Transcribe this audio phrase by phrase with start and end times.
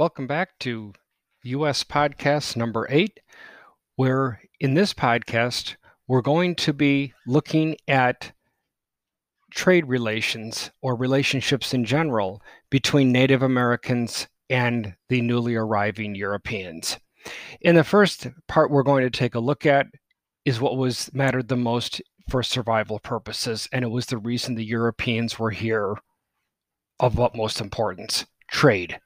[0.00, 0.94] Welcome back to
[1.42, 3.20] US Podcast number eight,
[3.96, 5.76] where in this podcast,
[6.08, 8.32] we're going to be looking at
[9.50, 12.40] trade relations or relationships in general
[12.70, 16.98] between Native Americans and the newly arriving Europeans.
[17.60, 19.86] In the first part, we're going to take a look at
[20.44, 24.64] is what was mattered the most for survival purposes, and it was the reason the
[24.64, 25.96] Europeans were here
[26.98, 29.00] of utmost importance trade.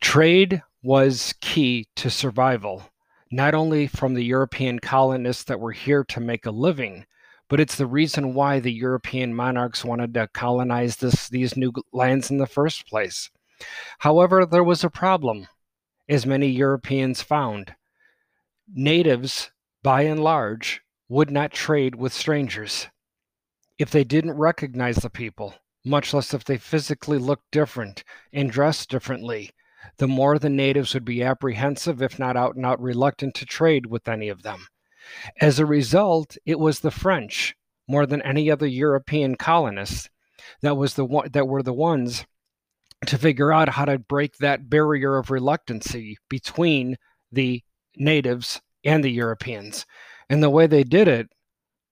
[0.00, 2.82] Trade was key to survival,
[3.30, 7.06] not only from the European colonists that were here to make a living,
[7.48, 12.30] but it's the reason why the European monarchs wanted to colonize this, these new lands
[12.30, 13.30] in the first place.
[13.98, 15.46] However, there was a problem,
[16.08, 17.74] as many Europeans found.
[18.72, 19.50] Natives,
[19.82, 22.88] by and large, would not trade with strangers.
[23.78, 28.90] If they didn't recognize the people, much less if they physically looked different and dressed
[28.90, 29.50] differently,
[29.98, 33.86] the more the natives would be apprehensive, if not out and out reluctant to trade
[33.86, 34.66] with any of them.
[35.40, 37.54] As a result, it was the French,
[37.86, 40.08] more than any other European colonists,
[40.62, 42.26] that was the one that were the ones
[43.06, 46.96] to figure out how to break that barrier of reluctancy between
[47.30, 47.62] the
[47.96, 49.86] natives and the Europeans.
[50.28, 51.28] And the way they did it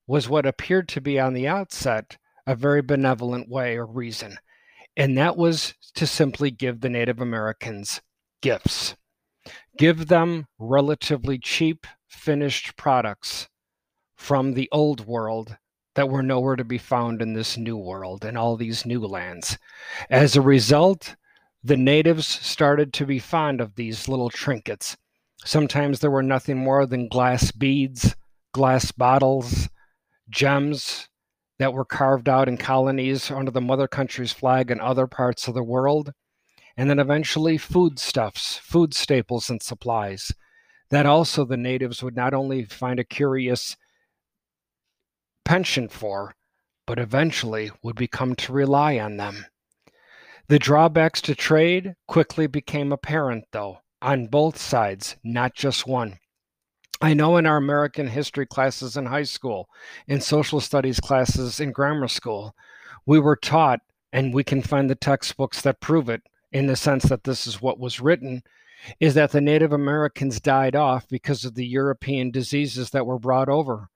[0.06, 4.38] was what appeared to be on the outset a very benevolent way or reason.
[4.96, 8.00] And that was to simply give the Native Americans
[8.42, 8.96] gifts.
[9.78, 13.48] Give them relatively cheap finished products
[14.16, 15.56] from the old world
[15.94, 19.58] that were nowhere to be found in this new world and all these new lands.
[20.10, 21.16] As a result,
[21.62, 24.96] the natives started to be fond of these little trinkets.
[25.44, 28.16] Sometimes there were nothing more than glass beads,
[28.55, 29.69] glass bottles,
[30.30, 31.08] gems
[31.58, 35.54] that were carved out in colonies under the mother country's flag in other parts of
[35.54, 36.12] the world.
[36.76, 40.32] And then eventually foodstuffs, food staples, and supplies.
[40.91, 43.76] That also the natives would not only find a curious
[45.44, 46.34] penchant for,
[46.86, 49.47] but eventually would become to rely on them.
[50.48, 56.19] The drawbacks to trade quickly became apparent, though, on both sides, not just one.
[57.00, 59.69] I know in our American history classes in high school,
[60.06, 62.55] in social studies classes in grammar school,
[63.06, 63.81] we were taught,
[64.12, 66.22] and we can find the textbooks that prove it
[66.53, 68.43] in the sense that this is what was written,
[69.00, 73.49] is that the Native Americans died off because of the European diseases that were brought
[73.49, 73.88] over.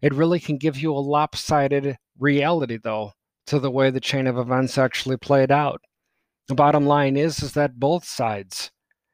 [0.00, 3.12] It really can give you a lopsided reality, though,
[3.46, 5.80] to the way the chain of events actually played out.
[6.46, 8.70] The bottom line is, is that both sides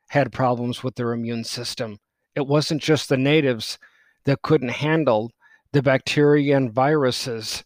[0.08, 1.98] had problems with their immune system.
[2.34, 3.78] It wasn't just the natives
[4.24, 5.32] that couldn't handle
[5.72, 7.64] the bacteria and viruses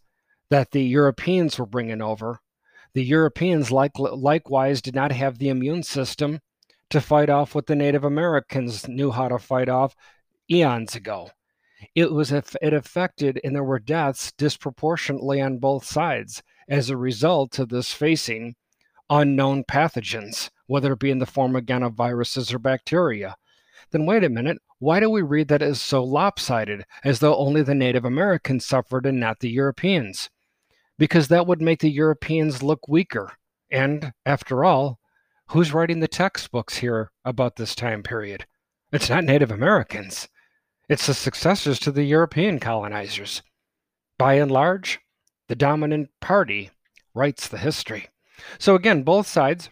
[0.51, 2.41] that the Europeans were bringing over.
[2.95, 6.41] The Europeans like, likewise did not have the immune system
[6.91, 9.97] to fight off what the Native Americans knew how to fight off
[10.51, 11.31] eons ago.
[11.95, 17.59] It was it affected, and there were deaths disproportionately on both sides as a result
[17.59, 18.55] of this facing
[19.11, 23.37] unknown pathogens, whether it be in the form again of viruses or bacteria.
[23.95, 27.63] Then wait a minute, why do we read that as so lopsided, as though only
[27.63, 30.31] the Native Americans suffered and not the Europeans?
[30.99, 33.35] Because that would make the Europeans look weaker.
[33.71, 34.99] And after all,
[35.51, 38.47] who's writing the textbooks here about this time period?
[38.91, 40.29] It's not Native Americans.
[40.89, 43.43] It's the successors to the European colonizers.
[44.19, 44.99] By and large,
[45.47, 46.73] the dominant party
[47.15, 48.09] writes the history.
[48.59, 49.71] So again, both sides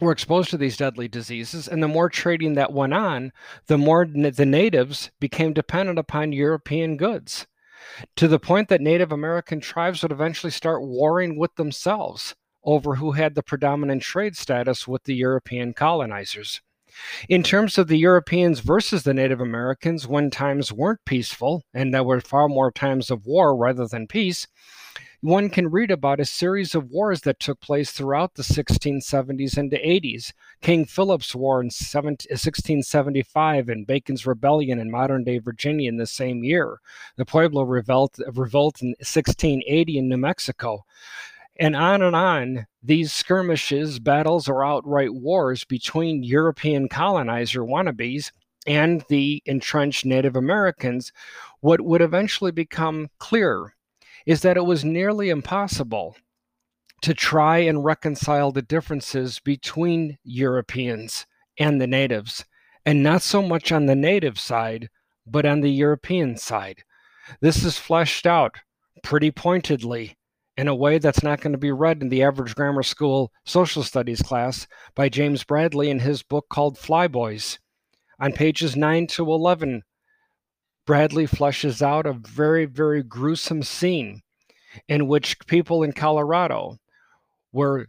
[0.00, 3.32] were exposed to these deadly diseases, and the more trading that went on,
[3.66, 7.46] the more the natives became dependent upon European goods,
[8.16, 12.34] to the point that Native American tribes would eventually start warring with themselves
[12.64, 16.60] over who had the predominant trade status with the European colonizers.
[17.28, 22.02] In terms of the Europeans versus the Native Americans, when times weren't peaceful and there
[22.02, 24.46] were far more times of war rather than peace,
[25.22, 29.70] one can read about a series of wars that took place throughout the 1670s and
[29.70, 30.32] 80s.
[30.62, 36.06] King Philip's War in 1675 uh, and Bacon's Rebellion in modern day Virginia in the
[36.06, 36.78] same year.
[37.16, 40.86] The Pueblo Revolt, uh, revolt in 1680 in New Mexico.
[41.58, 48.32] And on and on, these skirmishes, battles, or outright wars between European colonizer wannabes
[48.66, 51.12] and the entrenched Native Americans,
[51.60, 53.74] what would eventually become clear
[54.26, 56.16] is that it was nearly impossible
[57.02, 61.26] to try and reconcile the differences between Europeans
[61.58, 62.44] and the natives,
[62.84, 64.88] and not so much on the native side,
[65.26, 66.82] but on the European side.
[67.40, 68.56] This is fleshed out
[69.02, 70.16] pretty pointedly
[70.56, 73.82] in a way that's not going to be read in the average grammar school social
[73.82, 77.58] studies class by James Bradley in his book called Flyboys.
[78.18, 79.82] On pages 9 to 11,
[80.86, 84.22] Bradley fleshes out a very, very gruesome scene
[84.88, 86.76] in which people in Colorado
[87.52, 87.86] were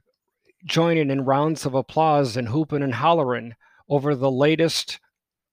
[0.66, 3.54] joining in rounds of applause and hooping and hollering
[3.90, 5.00] over the latest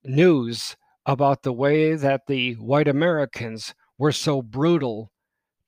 [0.03, 0.75] news
[1.05, 5.11] about the way that the white Americans were so brutal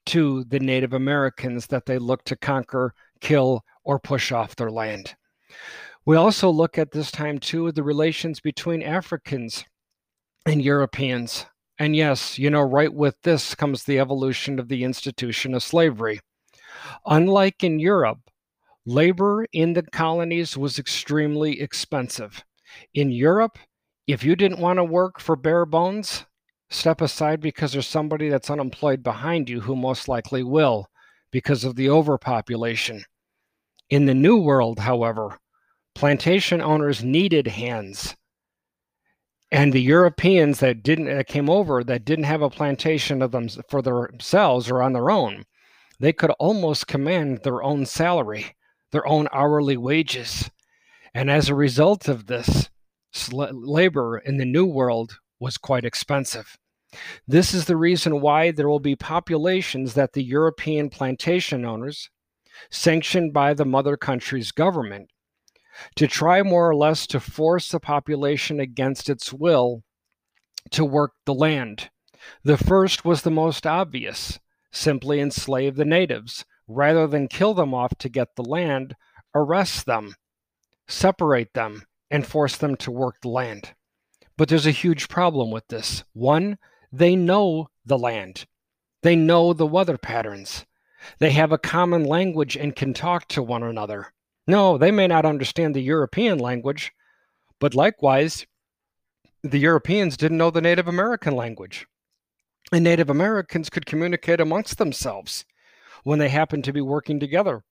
[0.05, 5.15] to the Native Americans that they looked to conquer, kill, or push off their land.
[6.05, 9.65] We also look at this time too the relations between Africans
[10.45, 11.45] and Europeans.
[11.81, 16.19] And yes, you know, right with this comes the evolution of the institution of slavery.
[17.07, 18.19] Unlike in Europe,
[18.85, 22.43] labor in the colonies was extremely expensive.
[22.93, 23.57] In Europe,
[24.05, 26.27] if you didn't want to work for bare bones,
[26.69, 30.85] step aside because there's somebody that's unemployed behind you who most likely will
[31.31, 33.03] because of the overpopulation.
[33.89, 35.39] In the New World, however,
[35.95, 38.15] plantation owners needed hands.
[39.51, 43.49] And the Europeans that didn't that came over that didn't have a plantation of them
[43.69, 45.43] for themselves or on their own,
[45.99, 48.55] they could almost command their own salary,
[48.91, 50.49] their own hourly wages.
[51.13, 52.69] And as a result of this,
[53.33, 56.57] labor in the New World was quite expensive.
[57.27, 62.09] This is the reason why there will be populations that the European plantation owners,
[62.69, 65.09] sanctioned by the mother country's government,
[65.95, 69.83] to try more or less to force the population against its will
[70.71, 71.89] to work the land.
[72.43, 74.39] The first was the most obvious
[74.71, 76.45] simply enslave the natives.
[76.67, 78.95] Rather than kill them off to get the land,
[79.35, 80.15] arrest them,
[80.87, 83.73] separate them, and force them to work the land.
[84.37, 86.05] But there's a huge problem with this.
[86.13, 86.57] One,
[86.91, 88.45] they know the land,
[89.01, 90.65] they know the weather patterns,
[91.19, 94.13] they have a common language and can talk to one another.
[94.51, 96.91] No, they may not understand the European language,
[97.61, 98.45] but likewise,
[99.41, 101.87] the Europeans didn't know the Native American language.
[102.69, 105.45] And Native Americans could communicate amongst themselves
[106.03, 107.63] when they happened to be working together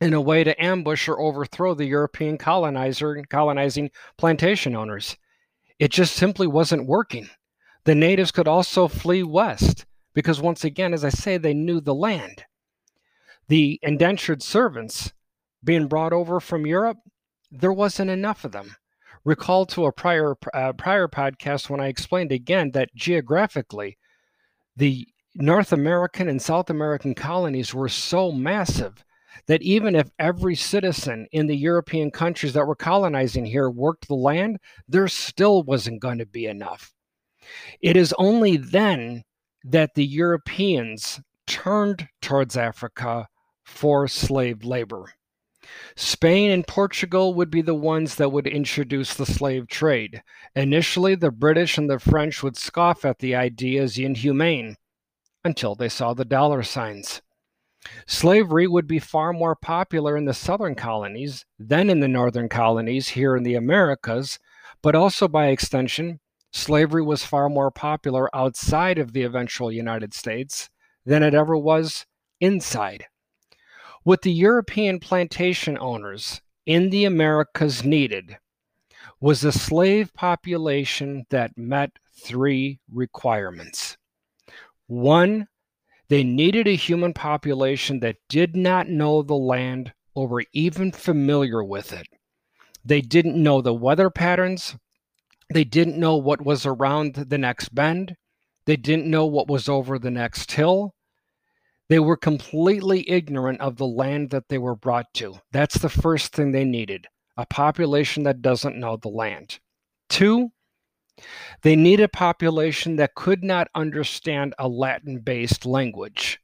[0.00, 5.16] in a way to ambush or overthrow the European colonizer and colonizing plantation owners.
[5.80, 7.28] It just simply wasn't working.
[7.86, 9.84] The natives could also flee west
[10.14, 12.44] because once again, as I say, they knew the land.
[13.48, 15.12] The indentured servants
[15.64, 16.98] being brought over from Europe,
[17.50, 18.76] there wasn't enough of them.
[19.24, 23.96] Recall to a prior uh, prior podcast when I explained again that geographically,
[24.76, 29.04] the North American and South American colonies were so massive
[29.46, 34.14] that even if every citizen in the European countries that were colonizing here worked the
[34.14, 34.58] land,
[34.88, 36.92] there still wasn't going to be enough.
[37.80, 39.24] It is only then
[39.64, 43.28] that the Europeans turned towards Africa
[43.64, 45.12] for slave labor.
[45.96, 50.22] Spain and Portugal would be the ones that would introduce the slave trade.
[50.54, 54.76] Initially, the British and the French would scoff at the idea as inhumane
[55.44, 57.22] until they saw the dollar signs.
[58.06, 63.08] Slavery would be far more popular in the southern colonies than in the northern colonies
[63.08, 64.38] here in the Americas,
[64.82, 66.20] but also by extension,
[66.50, 70.70] slavery was far more popular outside of the eventual United States
[71.04, 72.06] than it ever was
[72.40, 73.06] inside.
[74.04, 78.36] What the European plantation owners in the Americas needed
[79.18, 81.92] was a slave population that met
[82.22, 83.96] three requirements.
[84.86, 85.48] One,
[86.08, 91.64] they needed a human population that did not know the land or were even familiar
[91.64, 92.06] with it.
[92.84, 94.76] They didn't know the weather patterns.
[95.50, 98.16] They didn't know what was around the next bend.
[98.66, 100.94] They didn't know what was over the next hill.
[101.88, 105.40] They were completely ignorant of the land that they were brought to.
[105.52, 109.58] That's the first thing they needed a population that doesn't know the land.
[110.08, 110.52] Two,
[111.62, 116.40] they need a population that could not understand a Latin based language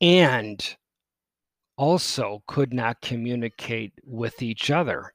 [0.00, 0.76] and
[1.76, 5.12] also could not communicate with each other.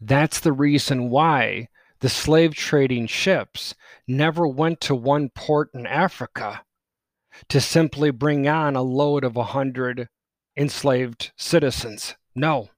[0.00, 1.68] That's the reason why
[2.00, 3.74] the slave trading ships
[4.06, 6.62] never went to one port in Africa
[7.48, 10.08] to simply bring on a load of 100
[10.56, 12.16] enslaved citizens.
[12.34, 12.70] No,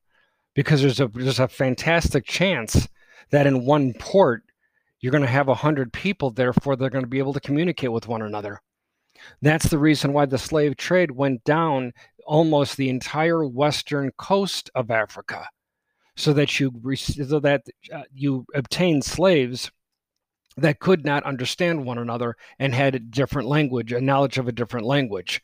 [0.54, 2.88] because there's a there's a fantastic chance
[3.30, 4.42] that in one port
[5.00, 8.08] you're going to have 100 people therefore they're going to be able to communicate with
[8.08, 8.60] one another.
[9.42, 11.92] That's the reason why the slave trade went down
[12.26, 15.48] almost the entire western coast of Africa
[16.16, 17.62] so that you so that
[17.94, 19.70] uh, you obtain slaves
[20.60, 24.52] that could not understand one another and had a different language, a knowledge of a
[24.52, 25.40] different language.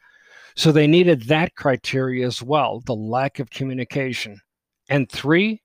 [0.56, 4.40] So they needed that criteria as well the lack of communication.
[4.88, 5.62] And three,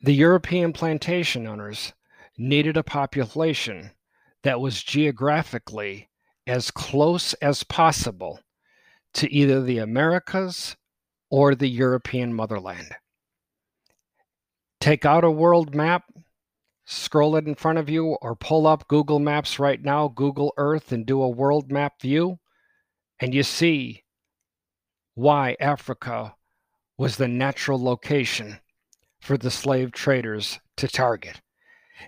[0.00, 1.92] the European plantation owners
[2.38, 3.90] needed a population
[4.42, 6.08] that was geographically
[6.46, 8.40] as close as possible
[9.14, 10.76] to either the Americas
[11.30, 12.94] or the European motherland.
[14.80, 16.04] Take out a world map,
[16.90, 20.90] scroll it in front of you, or pull up Google Maps right now, Google Earth,
[20.90, 22.40] and do a world map view,
[23.20, 24.02] and you see
[25.14, 26.34] why Africa
[26.98, 28.58] was the natural location
[29.20, 31.40] for the slave traders to target.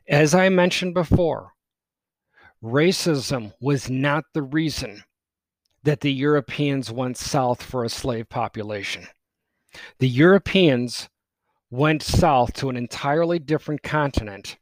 [0.08, 1.52] As I mentioned before,
[2.62, 5.04] racism was not the reason
[5.84, 9.06] that the Europeans went south for a slave population.
[10.00, 11.08] The Europeans
[11.70, 14.56] went south to an entirely different continent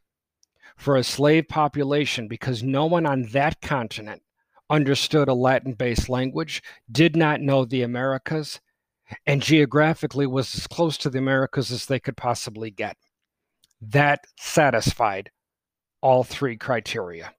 [0.81, 4.23] for a slave population because no one on that continent
[4.67, 8.59] understood a Latin based language, did not know the Americas,
[9.27, 12.97] and geographically was as close to the Americas as they could possibly get.
[13.79, 15.29] That satisfied
[16.01, 17.31] all three criteria.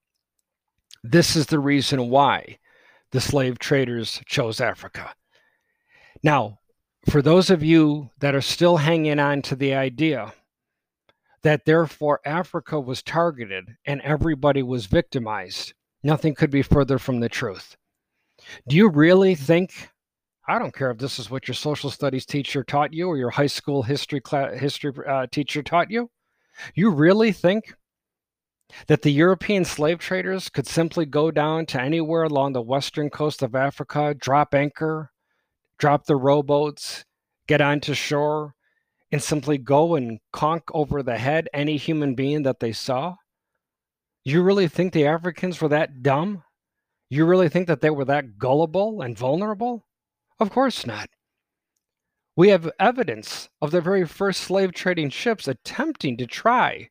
[1.02, 2.58] This is the reason why
[3.10, 5.16] the slave traders chose Africa.
[6.22, 6.60] Now,
[7.10, 10.32] for those of you that are still hanging on to the idea
[11.42, 17.28] that therefore Africa was targeted and everybody was victimized, nothing could be further from the
[17.28, 17.76] truth.
[18.68, 19.90] Do you really think?
[20.48, 23.30] I don't care if this is what your social studies teacher taught you or your
[23.30, 26.10] high school history class, history uh, teacher taught you.
[26.74, 27.74] You really think
[28.86, 33.42] that the European slave traders could simply go down to anywhere along the western coast
[33.42, 35.10] of Africa, drop anchor,
[35.78, 37.04] drop the rowboats,
[37.46, 38.54] get onto shore,
[39.12, 43.16] and simply go and conk over the head any human being that they saw?
[44.24, 46.42] You really think the Africans were that dumb?
[47.10, 49.86] You really think that they were that gullible and vulnerable?
[50.40, 51.10] Of course not.
[52.34, 56.88] We have evidence of the very first slave trading ships attempting to try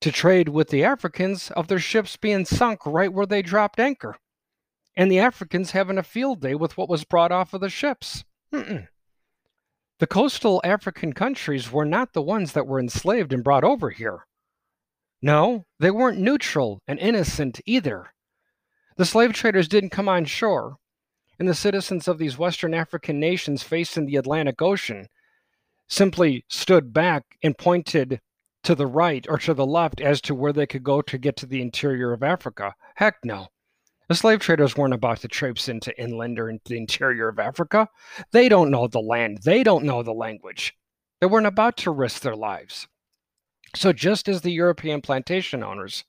[0.00, 4.16] to trade with the Africans of their ships being sunk right where they dropped anchor.
[4.96, 8.24] And the Africans having a field day with what was brought off of the ships.
[8.54, 8.86] Mm-mm.
[9.98, 14.26] The coastal African countries were not the ones that were enslaved and brought over here.
[15.22, 18.12] No, they weren't neutral and innocent either.
[18.96, 20.76] The slave traders didn't come on shore,
[21.38, 25.08] and the citizens of these Western African nations facing the Atlantic Ocean
[25.88, 28.20] simply stood back and pointed
[28.64, 31.36] to the right or to the left as to where they could go to get
[31.36, 32.74] to the interior of Africa.
[32.96, 33.48] Heck no.
[34.08, 37.88] The slave traders weren't about to traipse into inland or into the interior of Africa.
[38.30, 40.74] They don't know the land, they don't know the language.
[41.20, 42.86] They weren't about to risk their lives.
[43.74, 46.04] So, just as the European plantation owners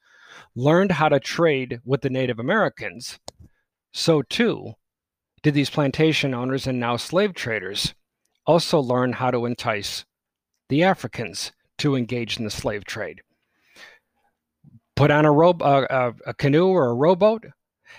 [0.55, 3.19] learned how to trade with the Native Americans,
[3.91, 4.73] so too
[5.41, 7.95] did these plantation owners and now slave traders
[8.45, 10.05] also learn how to entice
[10.69, 13.21] the Africans to engage in the slave trade.
[14.95, 17.45] Put on a, row, uh, a canoe or a rowboat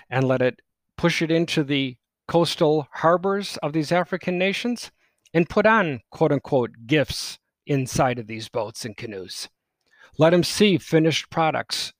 [0.09, 0.61] and let it
[0.97, 4.91] push it into the coastal harbors of these African nations
[5.33, 9.49] and put on quote unquote gifts inside of these boats and canoes.
[10.17, 11.93] Let them see finished products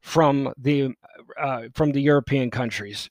[0.00, 0.94] from the
[1.40, 3.08] uh, from the European countries.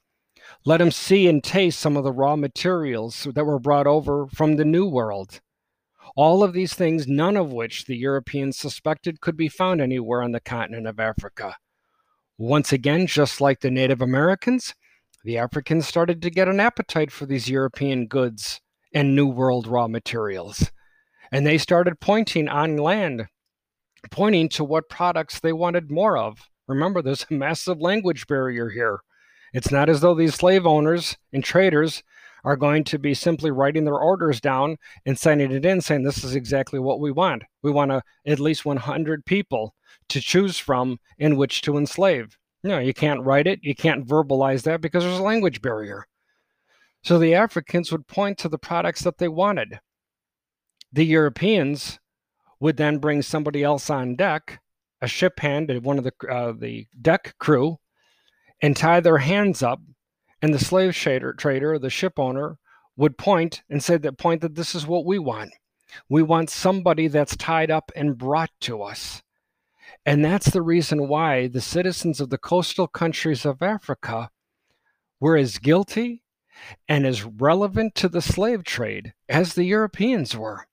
[0.66, 4.56] Let them see and taste some of the raw materials that were brought over from
[4.56, 5.42] the New World.
[6.16, 10.32] All of these things, none of which the Europeans suspected could be found anywhere on
[10.32, 11.56] the continent of Africa.
[12.44, 14.76] Once again, just like the Native Americans,
[15.24, 18.60] the Africans started to get an appetite for these European goods
[18.94, 20.70] and New World raw materials.
[21.32, 23.28] And they started pointing on land,
[24.12, 26.38] pointing to what products they wanted more of.
[26.68, 29.00] Remember, there's a massive language barrier here.
[29.54, 32.04] It's not as though these slave owners and traders
[32.44, 36.26] are going to be simply writing their orders down and sending it in saying this
[36.26, 37.44] is exactly what we want.
[37.62, 39.74] We want a, at least 100 people
[40.10, 42.38] to choose from in which to enslave.
[42.64, 46.08] No, you can't write it, you can't verbalize that because there's a language barrier.
[47.04, 49.80] So the Africans would point to the products that they wanted.
[50.94, 52.00] The Europeans
[52.60, 54.62] would then bring somebody else on deck,
[55.02, 57.80] a ship hand, one of the uh, the deck crew,
[58.62, 59.82] and tie their hands up
[60.42, 62.58] and the slave trader, trader, the ship owner,
[62.96, 65.52] would point and say that point that this is what we want.
[66.10, 69.23] We want somebody that's tied up and brought to us.
[70.06, 74.30] And that's the reason why the citizens of the coastal countries of Africa
[75.20, 76.24] were as guilty
[76.88, 80.68] and as relevant to the slave trade as the Europeans were.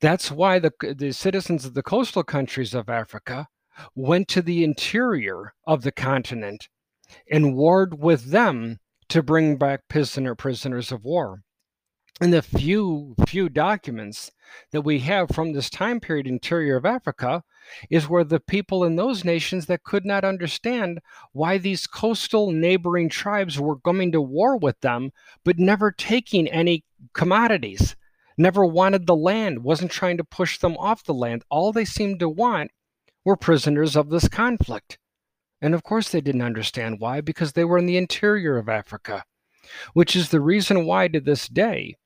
[0.00, 3.48] That's why the, the citizens of the coastal countries of Africa
[3.94, 6.68] went to the interior of the continent
[7.30, 8.78] and warred with them
[9.08, 11.42] to bring back prisoner prisoners of war.
[12.18, 14.30] And the few few documents
[14.72, 17.42] that we have from this time period interior of Africa
[17.90, 21.00] is where the people in those nations that could not understand
[21.32, 25.10] why these coastal neighboring tribes were going to war with them
[25.44, 27.96] but never taking any commodities
[28.38, 31.44] never wanted the land wasn't trying to push them off the land.
[31.50, 32.70] All they seemed to want
[33.26, 34.98] were prisoners of this conflict.
[35.60, 39.24] And of course they didn't understand why because they were in the interior of Africa
[39.92, 41.96] which is the reason why to this day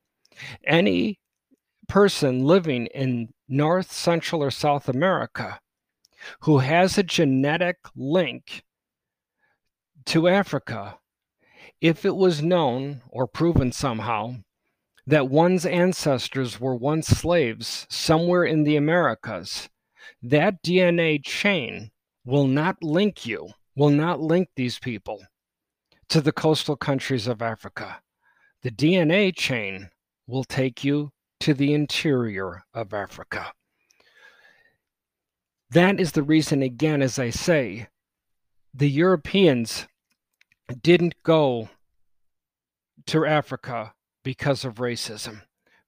[0.65, 1.21] any
[1.89, 5.61] person living in North, Central, or South America
[6.41, 8.65] who has a genetic link
[10.07, 10.99] to Africa,
[11.81, 14.35] if it was known or proven somehow
[15.07, 19.69] that one's ancestors were once slaves somewhere in the Americas,
[20.23, 21.91] that DNA chain
[22.25, 25.23] will not link you, will not link these people
[26.09, 28.01] to the coastal countries of Africa.
[28.63, 29.91] The DNA chain
[30.31, 31.11] will take you
[31.41, 33.53] to the interior of Africa.
[35.71, 37.89] That is the reason, again, as I say,
[38.73, 39.87] the Europeans
[40.83, 41.69] didn't go
[43.07, 45.43] to Africa because of racism.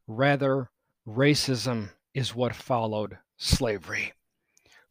[0.07, 0.71] Rather,
[1.07, 4.13] racism is what followed slavery.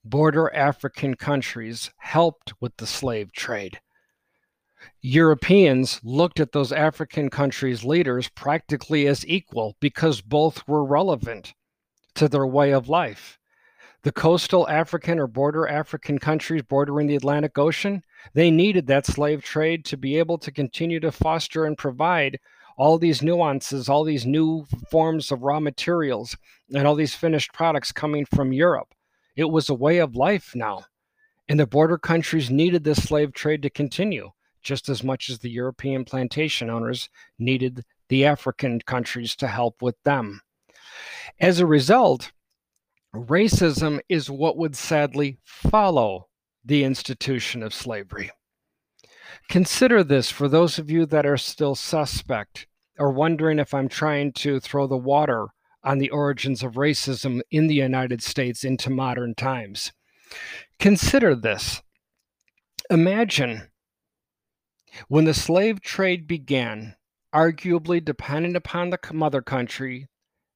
[0.03, 3.79] Border African countries helped with the slave trade.
[5.01, 11.53] Europeans looked at those African countries' leaders practically as equal because both were relevant
[12.15, 13.37] to their way of life.
[14.03, 19.43] The coastal African or border African countries bordering the Atlantic Ocean, they needed that slave
[19.43, 22.39] trade to be able to continue to foster and provide
[22.77, 26.35] all these nuances, all these new forms of raw materials,
[26.73, 28.95] and all these finished products coming from Europe.
[29.35, 30.85] It was a way of life now.
[31.47, 34.31] And the border countries needed this slave trade to continue
[34.61, 37.09] just as much as the European plantation owners
[37.39, 40.41] needed the African countries to help with them.
[41.39, 42.31] As a result,
[43.15, 46.27] racism is what would sadly follow
[46.63, 48.31] the institution of slavery.
[49.49, 54.33] Consider this for those of you that are still suspect or wondering if I'm trying
[54.33, 55.47] to throw the water
[55.83, 59.91] on the origins of racism in the United States into modern times.
[60.79, 61.81] Consider this.
[62.89, 63.70] Imagine
[65.07, 66.95] when the slave trade began,
[67.33, 70.07] arguably dependent upon the mother country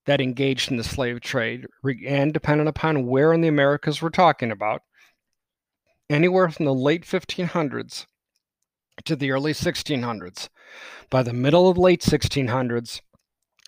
[0.05, 1.65] that engaged in the slave trade
[2.05, 4.81] and dependent upon where in the Americas we're talking about,
[6.09, 8.05] anywhere from the late 1500s
[9.03, 10.49] to the early 1600s.
[11.09, 13.01] By the middle of late 1600s,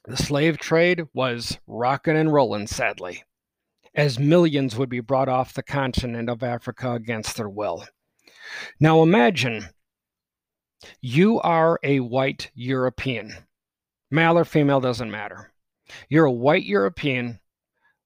[0.06, 3.24] the slave trade was rocking and rolling, sadly,
[3.94, 7.86] as millions would be brought off the continent of Africa against their will.
[8.80, 9.70] Now imagine
[11.02, 13.34] you are a white European.
[14.12, 15.52] Male or female doesn't matter.
[16.10, 17.40] You're a white European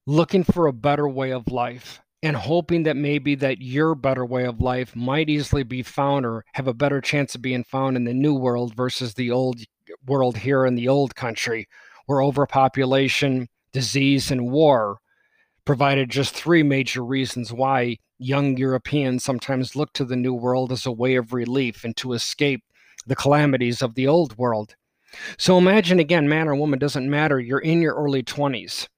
[0.06, 4.44] looking for a better way of life and hoping that maybe that your better way
[4.44, 8.04] of life might easily be found or have a better chance of being found in
[8.04, 9.60] the new world versus the old
[10.06, 11.66] world here in the old country
[12.06, 14.98] where overpopulation, disease and war
[15.64, 20.86] provided just three major reasons why young Europeans sometimes look to the New World as
[20.86, 22.62] a way of relief and to escape
[23.06, 24.76] the calamities of the Old World.
[25.38, 27.38] So imagine again, man or woman doesn't matter.
[27.38, 28.88] You're in your early 20s.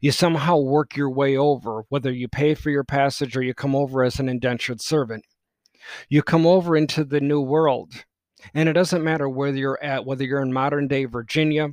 [0.00, 3.74] You somehow work your way over, whether you pay for your passage or you come
[3.74, 5.24] over as an indentured servant.
[6.08, 8.04] You come over into the New World.
[8.54, 11.70] And it doesn't matter whether you're at, whether you're in modern day Virginia,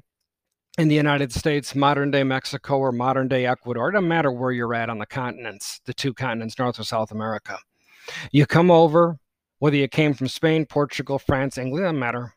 [0.78, 3.90] in the United States, modern day Mexico, or modern day Ecuador.
[3.90, 7.12] It doesn't matter where you're at on the continents, the two continents, North or South
[7.12, 7.60] America.
[8.32, 9.18] You come over,
[9.60, 12.34] whether you came from Spain, Portugal, France, England, doesn't matter.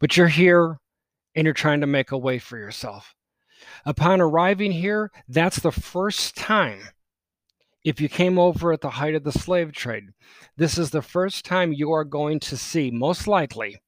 [0.00, 0.78] But you're here
[1.34, 3.14] and you're trying to make a way for yourself.
[3.84, 6.80] Upon arriving here, that's the first time.
[7.84, 10.04] If you came over at the height of the slave trade,
[10.56, 13.78] this is the first time you are going to see, most likely,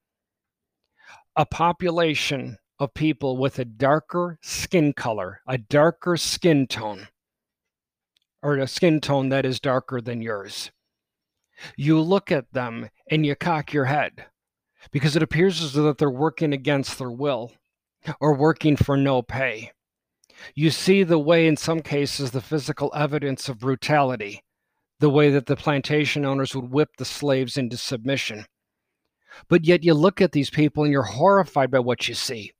[1.34, 7.08] a population of people with a darker skin color, a darker skin tone,
[8.42, 10.70] or a skin tone that is darker than yours.
[11.76, 14.26] You look at them and you cock your head
[14.92, 17.52] because it appears as though they're working against their will
[18.20, 19.72] or working for no pay.
[20.54, 24.44] You see the way, in some cases, the physical evidence of brutality,
[25.00, 28.46] the way that the plantation owners would whip the slaves into submission.
[29.48, 32.52] But yet you look at these people and you're horrified by what you see.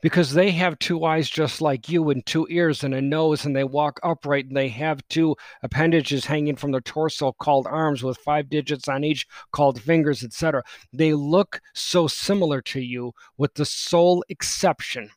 [0.00, 3.54] Because they have two eyes just like you and two ears and a nose and
[3.54, 8.18] they walk upright and they have two appendages hanging from their torso called arms with
[8.18, 13.64] five digits on each called fingers etc they look so similar to you with the
[13.64, 15.10] sole exception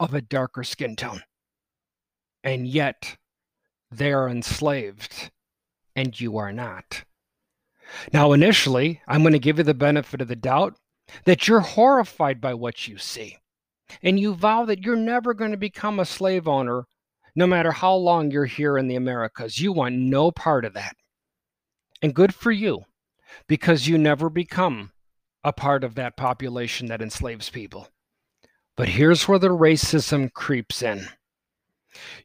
[0.00, 1.22] of a darker skin tone.
[2.42, 3.18] And yet
[3.90, 5.30] they are enslaved
[5.94, 7.04] and you are not.
[8.12, 10.76] Now initially i'm going to give you the benefit of the doubt
[11.24, 13.36] that you're horrified by what you see
[14.02, 16.84] and you vow that you're never going to become a slave owner
[17.34, 19.60] no matter how long you're here in the Americas.
[19.60, 20.96] You want no part of that.
[22.02, 22.84] And good for you,
[23.46, 24.92] because you never become
[25.44, 27.88] a part of that population that enslaves people.
[28.76, 31.06] But here's where the racism creeps in.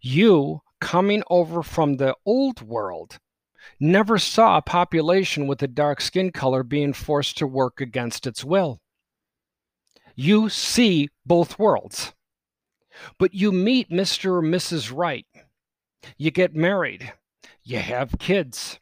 [0.01, 3.17] You, coming over from the old world,
[3.79, 8.43] never saw a population with a dark skin color being forced to work against its
[8.43, 8.79] will
[10.15, 12.13] you see both worlds.
[13.17, 14.37] But you meet Mr.
[14.37, 14.95] or Mrs.
[14.95, 15.25] Right.
[16.17, 17.13] You get married.
[17.63, 18.79] You have kids.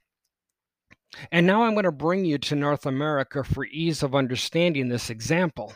[1.31, 5.09] And now I'm going to bring you to North America for ease of understanding this
[5.09, 5.73] example.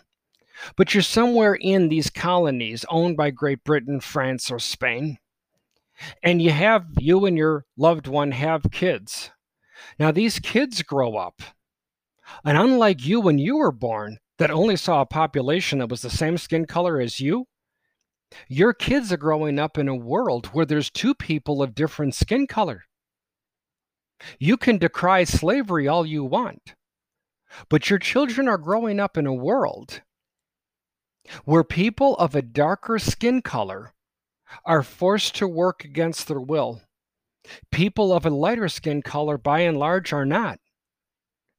[0.76, 5.20] But you're somewhere in these colonies owned by Great Britain, France, or Spain.
[6.24, 9.32] And you have, you and your loved one have kids.
[10.00, 11.42] Now, these kids grow up.
[12.44, 16.10] And unlike you when you were born, that only saw a population that was the
[16.10, 17.46] same skin color as you,
[18.48, 22.46] your kids are growing up in a world where there's two people of different skin
[22.46, 22.84] color.
[24.40, 26.74] You can decry slavery all you want,
[27.70, 30.02] but your children are growing up in a world
[31.46, 33.94] where people of a darker skin color
[34.66, 36.82] are forced to work against their will.
[37.72, 40.60] People of a lighter skin color, by and large, are not.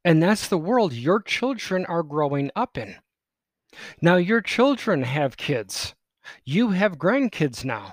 [0.09, 2.97] And that's the world your children are growing up in.
[4.01, 5.94] Now, your children have kids.
[6.47, 7.92] You have grandkids now.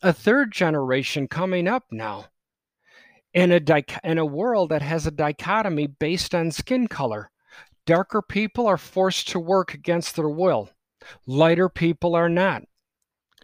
[0.00, 2.28] A third generation coming up now.
[3.34, 7.30] In a, in a world that has a dichotomy based on skin color.
[7.84, 10.70] Darker people are forced to work against their will,
[11.26, 12.62] lighter people are not.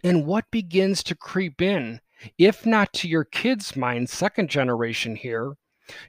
[0.03, 2.01] And what begins to creep in,
[2.39, 5.55] if not to your kids' mind, second generation here,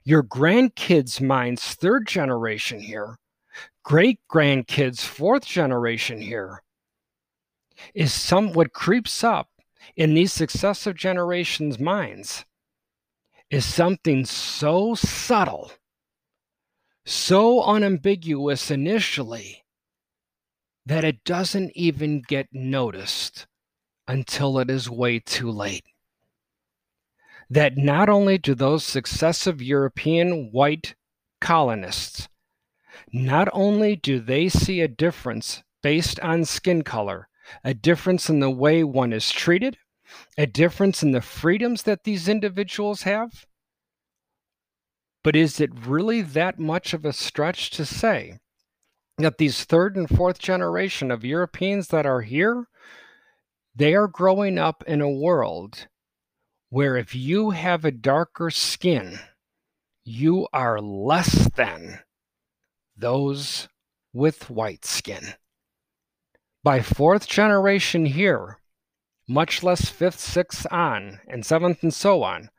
[0.05, 3.19] your grandkids' minds, third generation here,
[3.83, 6.63] great grandkids, fourth generation here,
[7.95, 9.49] is some what creeps up
[9.97, 12.45] in these successive generations' minds
[13.51, 15.71] is something so subtle,
[17.05, 19.65] so unambiguous initially,
[20.85, 23.47] that it doesn't even get noticed
[24.09, 25.85] until it is way too late
[27.49, 30.95] that not only do those successive European white
[31.41, 32.29] colonists,
[33.13, 37.29] not only do they see a difference based on skin color,
[37.63, 39.79] a difference in the way one is treated,
[40.37, 43.47] a difference in the freedoms that these individuals have,
[45.23, 48.39] but is it really that much of a stretch to say
[49.19, 52.69] that these third and fourth generation of Europeans that are here,
[53.75, 55.89] they are growing up in a world
[56.77, 59.19] where if you have a darker skin,
[60.05, 62.01] you are less than
[62.95, 63.67] those
[64.13, 65.23] with white skin.
[66.63, 68.59] By fourth generation here,
[69.27, 72.51] much less fifth, sixth on, and seventh, and so on,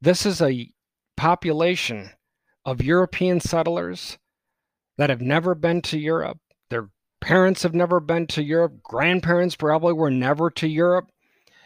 [0.00, 0.72] this is a
[1.14, 2.12] population
[2.64, 4.16] of European settlers
[4.96, 6.38] that have never been to Europe.
[6.70, 6.88] Their
[7.20, 8.82] parents have never been to Europe.
[8.82, 11.11] Grandparents probably were never to Europe.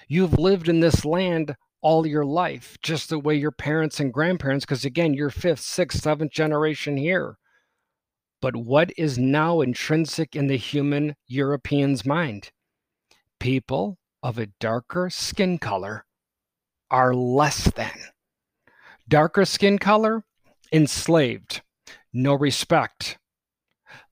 [0.09, 4.64] You've lived in this land all your life, just the way your parents and grandparents,
[4.64, 7.38] because again, you're fifth, sixth, seventh generation here.
[8.40, 12.51] But what is now intrinsic in the human European's mind?
[13.40, 16.07] People of a darker skin color
[16.90, 17.99] are less than.
[19.09, 20.25] Darker skin color,
[20.73, 21.62] enslaved,
[22.12, 23.19] no respect,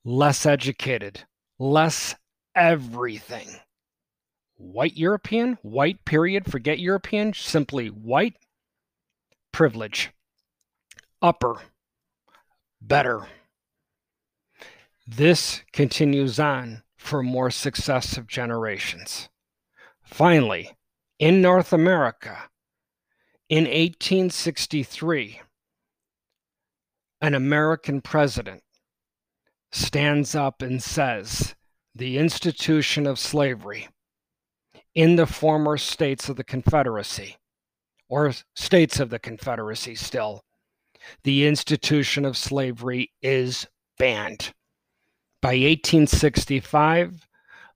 [0.05, 1.25] less educated,
[1.59, 2.15] less
[2.55, 3.49] everything
[4.57, 8.37] white European, white period, forget European, simply white,
[9.53, 10.11] privilege,
[11.21, 11.57] upper,
[12.81, 13.27] better.
[15.07, 19.29] This continues on for more successive generations.
[20.03, 20.77] Finally,
[21.19, 22.51] in North America,
[23.49, 25.41] in 1863,
[27.21, 28.63] an American president
[29.71, 31.55] stands up and says,
[31.95, 33.89] The institution of slavery
[34.95, 37.37] in the former states of the Confederacy,
[38.09, 40.45] or states of the Confederacy still,
[41.25, 43.67] the institution of slavery is
[43.99, 44.53] banned.
[45.43, 47.27] By 1865,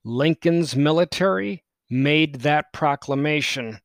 [0.05, 3.81] Lincoln's military made that proclamation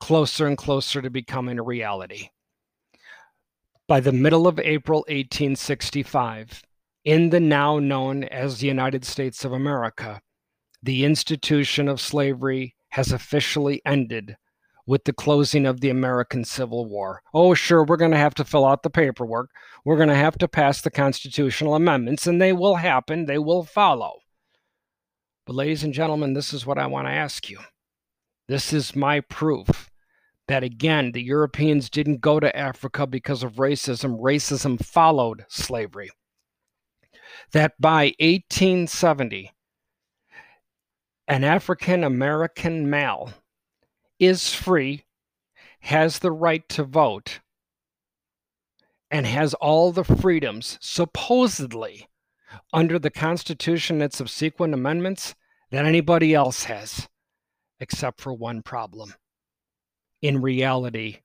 [0.00, 2.28] closer and closer to becoming a reality.
[3.88, 6.62] By the middle of April 1865,
[7.04, 10.20] in the now known as the United States of America,
[10.86, 14.36] the institution of slavery has officially ended
[14.86, 17.20] with the closing of the American Civil War.
[17.34, 19.50] Oh, sure, we're going to have to fill out the paperwork.
[19.84, 23.64] We're going to have to pass the constitutional amendments, and they will happen, they will
[23.64, 24.20] follow.
[25.44, 27.58] But, ladies and gentlemen, this is what I want to ask you.
[28.46, 29.90] This is my proof
[30.46, 34.20] that, again, the Europeans didn't go to Africa because of racism.
[34.20, 36.10] Racism followed slavery.
[37.52, 39.50] That by 1870,
[41.28, 43.32] an African American male
[44.18, 45.04] is free,
[45.80, 47.40] has the right to vote,
[49.10, 52.08] and has all the freedoms, supposedly,
[52.72, 55.34] under the Constitution and subsequent amendments
[55.70, 57.08] that anybody else has,
[57.80, 59.14] except for one problem.
[60.22, 61.18] In reality,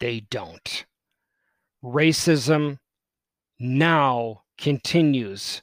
[0.00, 0.86] they don't.
[1.84, 2.78] Racism
[3.58, 5.62] now continues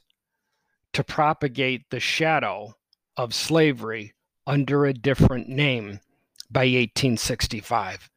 [0.92, 2.74] to propagate the shadow
[3.16, 4.14] of slavery
[4.46, 6.00] under a different name
[6.50, 8.10] by 1865.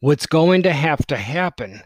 [0.00, 1.82] What's going to have to happen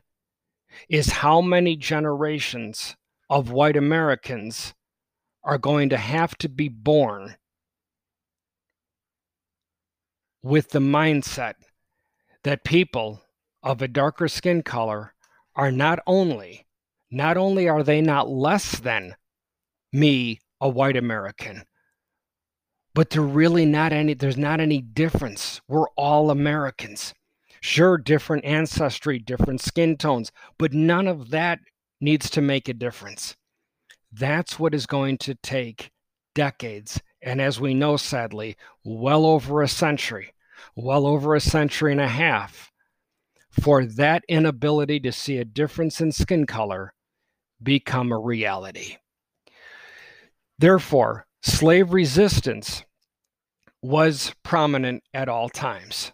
[0.88, 2.96] is how many generations
[3.28, 4.74] of white Americans
[5.44, 7.36] are going to have to be born
[10.42, 11.54] with the mindset
[12.44, 13.22] that people
[13.62, 15.14] of a darker skin color
[15.54, 16.66] are not only
[17.10, 19.14] not only are they not less than
[19.92, 21.62] me a white american
[22.94, 25.60] but they're really not any there's not any difference.
[25.68, 27.14] We're all americans.
[27.60, 31.60] Sure different ancestry different skin tones but none of that
[32.00, 33.36] needs to make a difference.
[34.12, 35.90] That's what is going to take
[36.34, 40.32] decades and as we know sadly well over a century
[40.74, 42.72] well over a century and a half
[43.50, 46.94] for that inability to see a difference in skin color
[47.62, 48.96] become a reality.
[50.58, 52.84] Therefore slave resistance
[53.82, 56.12] was prominent at all times.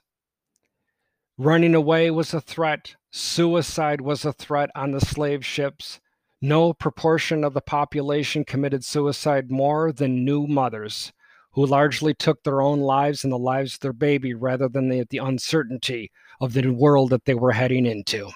[1.36, 6.00] Running away was a threat, suicide was a threat on the slave ships.
[6.40, 11.12] No proportion of the population committed suicide more than new mothers,
[11.52, 15.06] who largely took their own lives and the lives of their baby rather than the,
[15.10, 16.10] the uncertainty
[16.40, 18.30] of the world that they were heading into.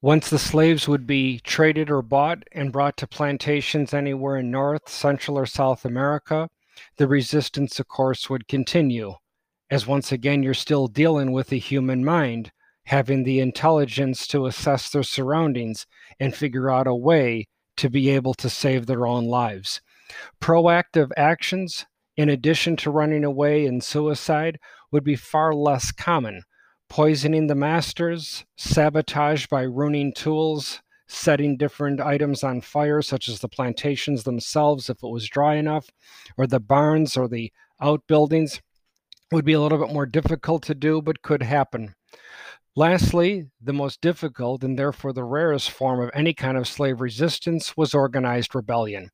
[0.00, 4.88] Once the slaves would be traded or bought and brought to plantations anywhere in North,
[4.88, 6.48] Central, or South America,
[6.98, 9.14] the resistance, of course, would continue,
[9.70, 12.52] as once again you're still dealing with the human mind,
[12.84, 15.84] having the intelligence to assess their surroundings
[16.20, 19.80] and figure out a way to be able to save their own lives.
[20.40, 24.60] Proactive actions, in addition to running away and suicide,
[24.92, 26.44] would be far less common
[26.88, 33.48] poisoning the masters, sabotage by ruining tools, setting different items on fire, such as the
[33.48, 35.90] plantations themselves if it was dry enough,
[36.36, 38.60] or the barns or the outbuildings,
[39.30, 41.94] would be a little bit more difficult to do, but could happen.
[42.76, 47.76] Lastly, the most difficult and therefore the rarest form of any kind of slave resistance
[47.76, 49.10] was organized rebellion,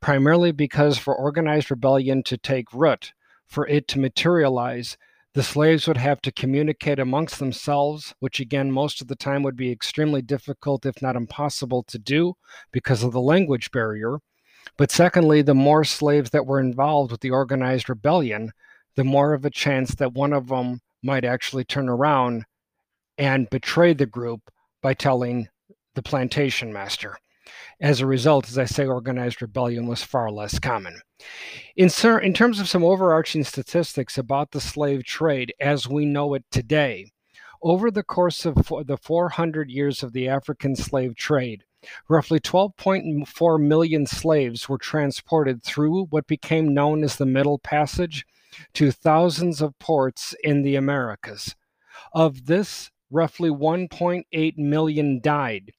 [0.00, 3.12] primarily because for organized rebellion to take root,
[3.46, 4.96] for it to materialize,
[5.38, 9.54] the slaves would have to communicate amongst themselves, which again, most of the time would
[9.54, 12.34] be extremely difficult, if not impossible, to do
[12.72, 14.18] because of the language barrier.
[14.76, 18.50] But secondly, the more slaves that were involved with the organized rebellion,
[18.96, 22.42] the more of a chance that one of them might actually turn around
[23.16, 24.50] and betray the group
[24.82, 25.46] by telling
[25.94, 27.16] the plantation master.
[27.80, 31.00] As a result, as I say, organized rebellion was far less common.
[31.76, 31.90] In,
[32.22, 37.12] in terms of some overarching statistics about the slave trade as we know it today,
[37.62, 38.54] over the course of
[38.86, 41.64] the 400 years of the African slave trade,
[42.08, 48.26] roughly 12.4 million slaves were transported through what became known as the Middle Passage
[48.74, 51.54] to thousands of ports in the Americas.
[52.12, 55.72] Of this, roughly 1.8 million died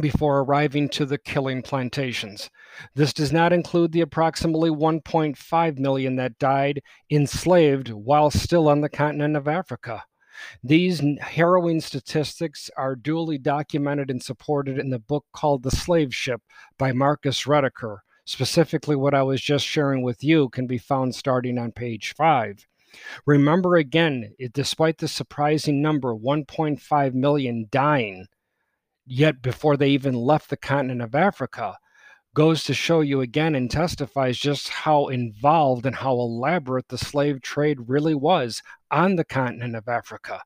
[0.00, 2.50] before arriving to the killing plantations.
[2.94, 8.88] This does not include the approximately 1.5 million that died enslaved while still on the
[8.88, 10.04] continent of Africa.
[10.62, 16.40] These harrowing statistics are duly documented and supported in the book called The Slave Ship
[16.78, 17.98] by Marcus Rediker.
[18.24, 22.66] Specifically, what I was just sharing with you can be found starting on page 5.
[23.26, 28.26] Remember again, despite the surprising number 1.5 million dying
[29.10, 31.76] yet before they even left the continent of Africa
[32.34, 37.42] goes to show you again and testifies just how involved and how elaborate the slave
[37.42, 40.40] trade really was on the continent of Africa.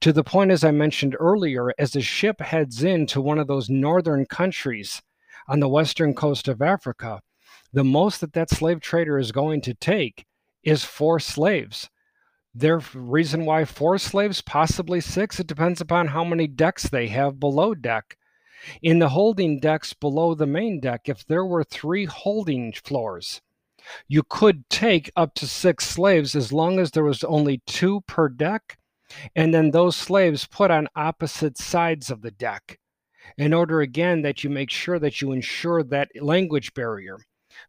[0.00, 3.68] To the point, as I mentioned earlier, as a ship heads into one of those
[3.68, 5.02] northern countries
[5.48, 7.20] on the western coast of Africa,
[7.72, 10.24] the most that that slave trader is going to take
[10.62, 11.90] is four slaves.
[12.54, 17.40] Their reason why four slaves, possibly six, it depends upon how many decks they have
[17.40, 18.18] below deck.
[18.82, 23.40] In the holding decks below the main deck, if there were three holding floors,
[24.06, 28.28] you could take up to six slaves as long as there was only two per
[28.28, 28.78] deck,
[29.34, 32.78] and then those slaves put on opposite sides of the deck
[33.38, 37.18] in order again that you make sure that you ensure that language barrier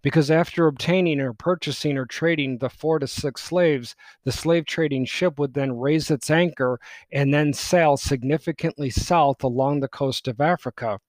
[0.02, 5.06] because after obtaining or purchasing or trading the four to six slaves, the slave trading
[5.06, 6.80] ship would then raise its anchor
[7.12, 11.00] and then sail significantly south along the coast of Africa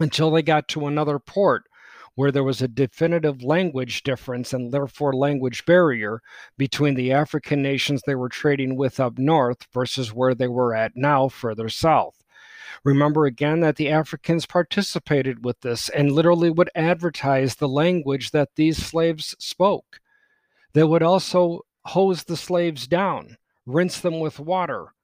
[0.00, 1.64] until they got to another port
[2.18, 6.20] where there was a definitive language difference and therefore language barrier
[6.56, 10.96] between the African nations they were trading with up north versus where they were at
[10.96, 12.24] now further south.
[12.84, 18.54] Remember again that the Africans participated with this and literally would advertise the language that
[18.56, 20.00] these slaves spoke.
[20.72, 24.94] They would also hose the slaves down, rinse them with water,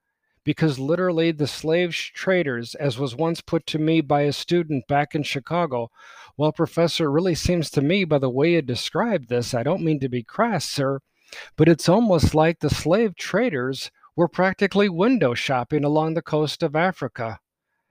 [0.45, 5.15] because literally the slave traders, as was once put to me by a student back
[5.15, 5.91] in Chicago,
[6.37, 9.85] well, Professor, it really seems to me by the way you described this, I don't
[9.85, 11.01] mean to be crass, sir,
[11.57, 16.77] but it's almost like the slave traders were practically window shopping along the coast of
[16.77, 17.41] Africa.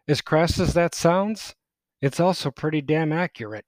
[0.05, 1.55] As crass as that sounds,
[2.01, 3.65] it's also pretty damn accurate.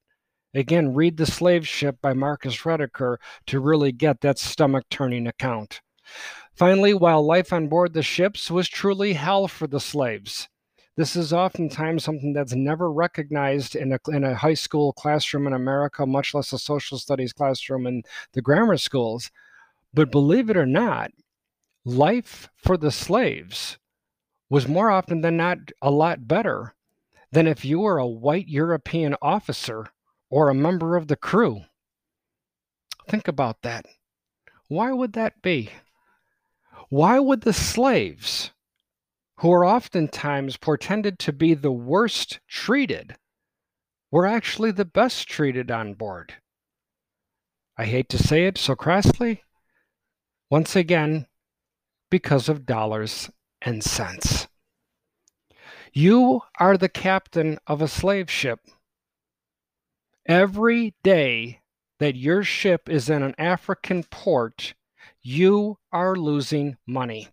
[0.54, 3.18] Again, read The Slave Ship by Marcus Rediker
[3.48, 5.80] to really get that stomach turning account.
[6.54, 10.50] Finally, while life on board the ships was truly hell for the slaves,
[10.98, 15.54] this is oftentimes something that's never recognized in a, in a high school classroom in
[15.54, 19.32] America, much less a social studies classroom in the grammar schools.
[19.94, 21.12] But believe it or not,
[21.86, 23.78] life for the slaves
[24.56, 26.74] was more often than not a lot better
[27.30, 29.86] than if you were a white European officer
[30.30, 31.64] or a member of the crew.
[33.10, 33.86] Think about that.
[34.70, 35.72] Why would that be?
[36.88, 38.52] Why would the slaves,
[39.40, 43.18] who are oftentimes portended to be the worst treated,
[44.10, 46.36] were actually the best treated on board?
[47.78, 49.44] I hate to say it so crassly.
[50.50, 51.28] Once again,
[52.10, 53.30] because of dollars
[53.66, 54.48] and sense.
[55.92, 58.60] You are the captain of a slave ship.
[60.26, 61.62] Every day
[62.00, 64.74] that your ship is in an African port,
[65.22, 67.30] you are losing money.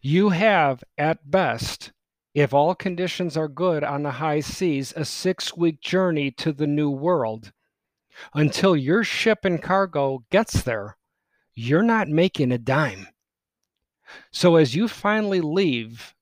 [0.00, 1.92] You have, at best,
[2.34, 6.66] if all conditions are good on the high seas, a six week journey to the
[6.66, 7.52] new world.
[8.34, 10.96] Until your ship and cargo gets there,
[11.54, 13.08] you're not making a dime.
[14.30, 16.14] So as you finally leave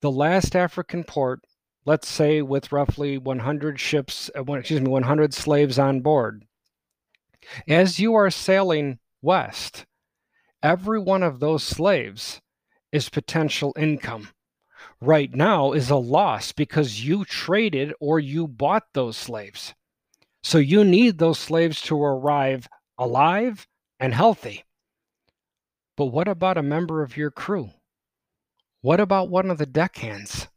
[0.00, 1.40] the last African port,
[1.84, 6.44] let's say with roughly 100 ships, uh, excuse me, 100 slaves on board,
[7.68, 9.86] as you are sailing west,
[10.62, 12.40] every one of those slaves
[12.92, 14.28] is potential income.
[15.00, 19.74] Right now is a loss because you traded or you bought those slaves.
[20.42, 23.66] So you need those slaves to arrive alive
[23.98, 24.64] and healthy.
[26.00, 27.72] But what about a member of your crew?
[28.80, 30.48] What about one of the deckhands?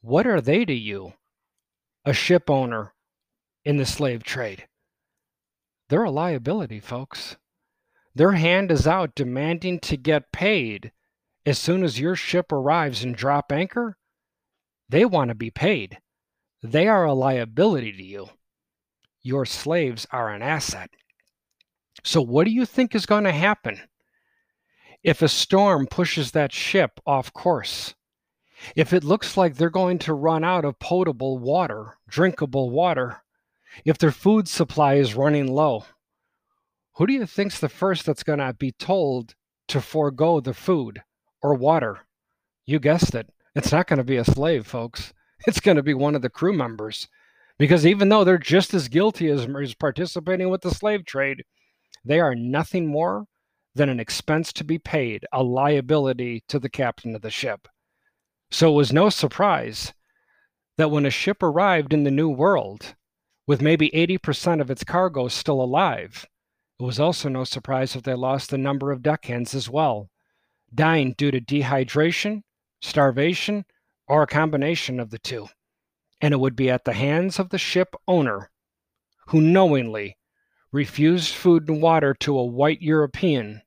[0.00, 1.12] What are they to you,
[2.04, 2.92] a ship owner
[3.64, 4.66] in the slave trade?
[5.88, 7.36] They're a liability, folks.
[8.16, 10.90] Their hand is out demanding to get paid
[11.46, 13.96] as soon as your ship arrives and drop anchor.
[14.88, 15.98] They want to be paid.
[16.64, 18.30] They are a liability to you.
[19.22, 20.90] Your slaves are an asset.
[22.02, 23.82] So, what do you think is going to happen
[25.02, 27.94] if a storm pushes that ship off course,
[28.74, 33.22] if it looks like they're going to run out of potable water, drinkable water,
[33.84, 35.84] if their food supply is running low,
[36.94, 39.34] who do you think's the first that's going to be told
[39.68, 41.02] to forego the food
[41.42, 42.00] or water?
[42.66, 43.30] You guessed it.
[43.54, 45.12] It's not going to be a slave, folks.
[45.46, 47.06] It's going to be one of the crew members.
[47.60, 51.44] Because even though they're just as guilty as, as participating with the slave trade,
[52.04, 53.26] they are nothing more
[53.78, 57.68] than an expense to be paid, a liability to the captain of the ship.
[58.50, 59.94] So it was no surprise
[60.76, 62.96] that when a ship arrived in the New World,
[63.46, 66.26] with maybe 80% of its cargo still alive,
[66.80, 70.10] it was also no surprise if they lost a number of deckhands as well,
[70.74, 72.42] dying due to dehydration,
[72.82, 73.64] starvation,
[74.08, 75.46] or a combination of the two.
[76.20, 78.50] And it would be at the hands of the ship owner
[79.28, 80.18] who knowingly
[80.72, 83.62] refused food and water to a white European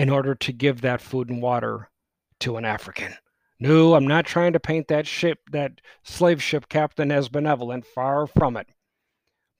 [0.00, 1.90] in order to give that food and water
[2.38, 3.12] to an African.
[3.58, 8.26] No, I'm not trying to paint that ship, that slave ship captain as benevolent, far
[8.26, 8.66] from it.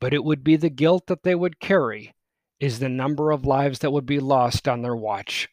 [0.01, 2.15] But it would be the guilt that they would carry,
[2.59, 5.47] is the number of lives that would be lost on their watch.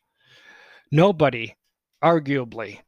[0.89, 1.57] Nobody,
[2.01, 2.79] arguably,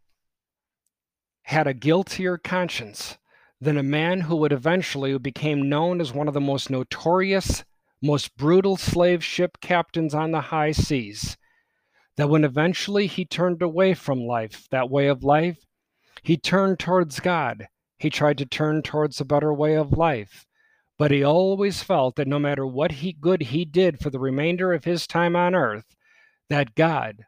[1.43, 3.17] had a guiltier conscience
[3.59, 7.65] than a man who would eventually became known as one of the most notorious,
[8.01, 11.35] most brutal slave ship captains on the high seas.
[12.19, 15.65] That when eventually he turned away from life, that way of life,
[16.21, 17.69] he turned towards God.
[17.97, 20.45] He tried to turn towards a better way of life.
[20.97, 24.73] But he always felt that no matter what he good he did for the remainder
[24.73, 25.95] of his time on earth,
[26.49, 27.25] that God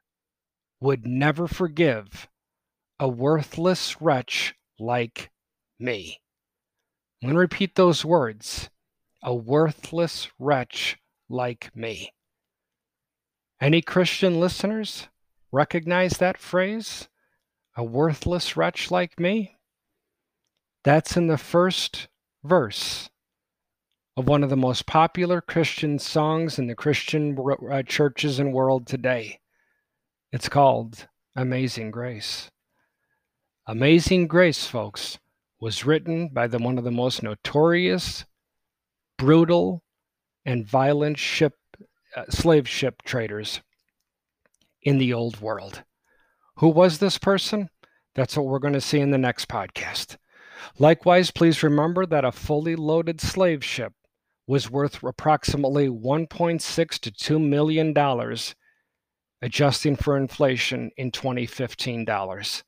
[0.82, 2.28] would never forgive
[3.00, 5.32] a worthless wretch like
[5.80, 6.20] me.
[7.24, 8.70] I'm going to repeat those words
[9.24, 10.98] a worthless wretch
[11.30, 12.12] like me.
[13.62, 15.08] Any Christian listeners
[15.52, 17.08] recognize that phrase?
[17.78, 19.56] A worthless wretch like me?
[20.84, 22.08] That's in the first
[22.44, 23.12] verse
[24.18, 27.38] of one of the most popular Christian songs in the Christian
[27.72, 29.40] uh, churches and world today.
[30.32, 32.50] It's called Amazing Grace.
[33.68, 35.20] Amazing Grace, folks,
[35.60, 38.26] was written by the, one of the most notorious,
[39.20, 39.84] brutal,
[40.44, 41.54] and violent ship,
[42.16, 43.62] uh, slave ship traders
[44.82, 45.84] in the old world.
[46.58, 47.70] Who was this person?
[48.16, 50.18] That's what we're going to see in the next podcast.
[50.78, 53.94] Likewise, please remember that a fully loaded slave ship
[54.48, 58.56] was worth approximately 1.6 to 2 million dollars
[59.42, 62.64] adjusting for inflation in 2015 dollars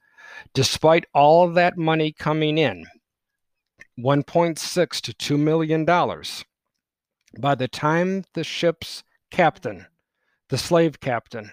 [0.54, 2.88] Despite all that money coming in,
[4.00, 6.44] 1.6 to 2 million dollars,
[7.39, 9.04] by the time the ship's
[9.34, 9.88] captain,
[10.50, 11.52] the slave captain,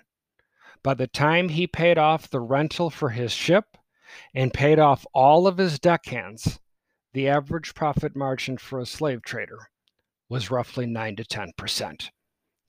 [0.82, 3.78] by the time he paid off the rental for his ship
[4.34, 6.60] and paid off all of his deckhands,
[7.14, 9.70] the average profit margin for a slave trader
[10.28, 12.10] was roughly 9 to 10 percent.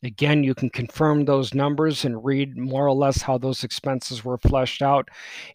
[0.01, 4.37] Again, you can confirm those numbers and read more or less how those expenses were
[4.37, 5.09] fleshed out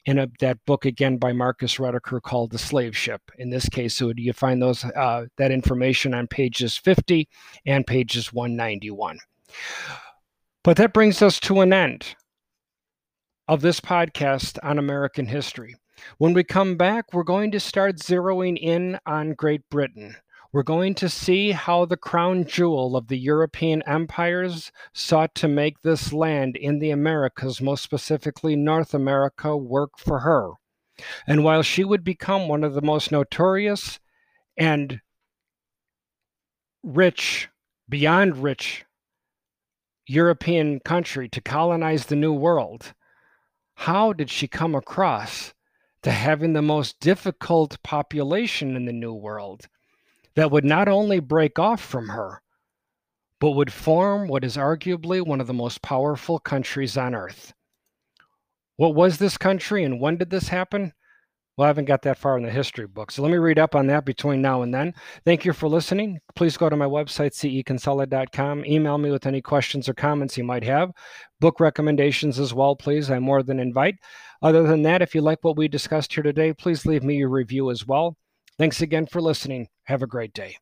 [0.04, 3.94] in a, that book again by Marcus Rediker called "The Slave Ship." In this case,
[3.94, 7.26] so you find those uh, that information on pages 50
[7.64, 9.18] and pages 191.
[10.64, 12.16] But that brings us to an end
[13.48, 15.76] of this podcast on American history.
[16.18, 20.16] When we come back, we're going to start zeroing in on Great Britain
[20.56, 25.82] we're going to see how the crown jewel of the European empires sought to make
[25.82, 30.52] this land in the Americas, most specifically North America, work for her.
[31.26, 34.00] And while she would become one of the most notorious
[34.56, 35.02] and
[36.82, 37.50] rich,
[37.86, 38.85] beyond rich,
[40.06, 42.94] European country to colonize the New World,
[43.74, 45.54] how did she come across
[46.02, 49.68] to having the most difficult population in the New World?
[50.36, 52.42] that would not only break off from her,
[53.40, 57.52] but would form what is arguably one of the most powerful countries on earth.
[58.76, 60.92] What was this country and when did this happen?
[61.56, 63.10] Well, I haven't got that far in the history book.
[63.10, 64.92] So let me read up on that between now and then.
[65.24, 66.18] Thank you for listening.
[66.34, 68.66] Please go to my website, ceconsolidated.com.
[68.66, 70.92] Email me with any questions or comments you might have.
[71.40, 73.10] Book recommendations as well, please.
[73.10, 73.94] I more than invite.
[74.42, 77.30] Other than that, if you like what we discussed here today, please leave me your
[77.30, 78.18] review as well.
[78.58, 79.68] Thanks again for listening.
[79.84, 80.56] Have a great day.